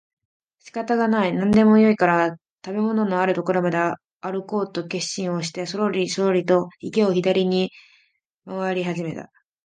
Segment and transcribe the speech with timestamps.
[0.57, 3.97] 仕方がない、何でもよいから食物のある所まであ
[4.31, 7.69] るこうと決心をしてそろりそろりと池を左に
[8.45, 9.29] 廻り始めた